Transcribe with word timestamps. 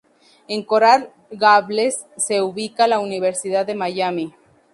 En 0.47 0.63
Coral 0.63 1.13
Gables 1.29 2.07
se 2.17 2.41
ubica 2.41 2.87
la 2.87 2.97
Universidad 2.97 3.67
de 3.67 3.75
Miami. 3.75 4.33